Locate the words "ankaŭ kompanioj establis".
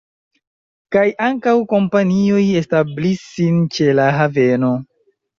1.25-3.21